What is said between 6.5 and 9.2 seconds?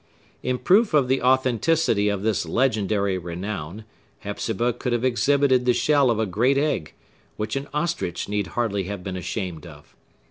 egg, which an ostrich need hardly have been